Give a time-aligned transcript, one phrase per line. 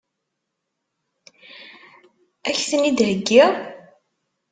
[2.49, 3.51] Ad k-ten-id-heggiɣ?